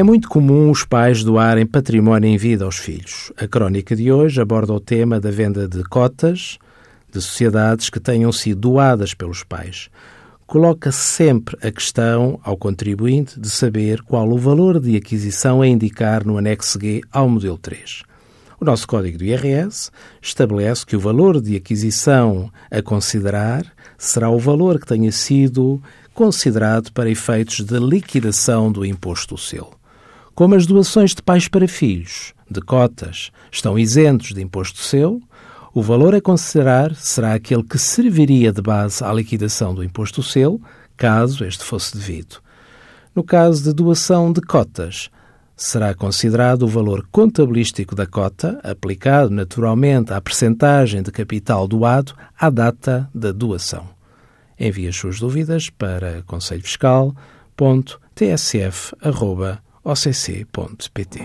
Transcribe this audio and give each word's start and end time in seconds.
É 0.00 0.02
muito 0.02 0.30
comum 0.30 0.70
os 0.70 0.82
pais 0.82 1.22
doarem 1.22 1.66
património 1.66 2.26
em 2.26 2.38
vida 2.38 2.64
aos 2.64 2.78
filhos. 2.78 3.30
A 3.36 3.46
crónica 3.46 3.94
de 3.94 4.10
hoje 4.10 4.40
aborda 4.40 4.72
o 4.72 4.80
tema 4.80 5.20
da 5.20 5.30
venda 5.30 5.68
de 5.68 5.84
cotas 5.84 6.56
de 7.12 7.20
sociedades 7.20 7.90
que 7.90 8.00
tenham 8.00 8.32
sido 8.32 8.60
doadas 8.62 9.12
pelos 9.12 9.44
pais. 9.44 9.90
Coloca 10.46 10.90
sempre 10.90 11.54
a 11.60 11.70
questão 11.70 12.40
ao 12.42 12.56
contribuinte 12.56 13.38
de 13.38 13.50
saber 13.50 14.00
qual 14.00 14.26
o 14.30 14.38
valor 14.38 14.80
de 14.80 14.96
aquisição 14.96 15.60
a 15.60 15.66
indicar 15.66 16.24
no 16.24 16.38
anexo 16.38 16.80
G 16.80 17.02
ao 17.12 17.28
modelo 17.28 17.58
3. 17.58 18.02
O 18.58 18.64
nosso 18.64 18.88
Código 18.88 19.18
do 19.18 19.24
IRS 19.24 19.90
estabelece 20.22 20.86
que 20.86 20.96
o 20.96 21.00
valor 21.00 21.42
de 21.42 21.56
aquisição 21.56 22.50
a 22.70 22.80
considerar 22.80 23.70
será 23.98 24.30
o 24.30 24.38
valor 24.38 24.80
que 24.80 24.86
tenha 24.86 25.12
sido 25.12 25.78
considerado 26.14 26.90
para 26.90 27.10
efeitos 27.10 27.60
de 27.60 27.78
liquidação 27.78 28.72
do 28.72 28.82
imposto 28.82 29.34
do 29.34 29.38
selo. 29.38 29.78
Como 30.34 30.54
as 30.54 30.66
doações 30.66 31.14
de 31.14 31.22
pais 31.22 31.48
para 31.48 31.68
filhos, 31.68 32.32
de 32.50 32.60
cotas, 32.60 33.30
estão 33.52 33.78
isentos 33.78 34.32
de 34.32 34.42
imposto 34.42 34.78
selo, 34.78 35.20
o 35.72 35.82
valor 35.82 36.14
a 36.14 36.20
considerar 36.20 36.94
será 36.96 37.34
aquele 37.34 37.62
que 37.62 37.78
serviria 37.78 38.52
de 38.52 38.60
base 38.60 39.04
à 39.04 39.12
liquidação 39.12 39.74
do 39.74 39.84
imposto 39.84 40.22
selo, 40.22 40.60
caso 40.96 41.44
este 41.44 41.62
fosse 41.62 41.96
devido. 41.96 42.36
No 43.14 43.22
caso 43.22 43.62
de 43.62 43.72
doação 43.72 44.32
de 44.32 44.40
cotas, 44.40 45.10
será 45.56 45.94
considerado 45.94 46.62
o 46.62 46.68
valor 46.68 47.06
contabilístico 47.12 47.94
da 47.94 48.06
cota, 48.06 48.58
aplicado 48.64 49.30
naturalmente 49.30 50.12
à 50.12 50.20
percentagem 50.20 51.02
de 51.02 51.12
capital 51.12 51.68
doado 51.68 52.14
à 52.38 52.48
data 52.48 53.08
da 53.14 53.30
doação. 53.30 53.88
Envie 54.58 54.88
as 54.88 54.96
suas 54.96 55.20
dúvidas 55.20 55.68
para 55.70 56.22
occ.pt. 59.84 61.16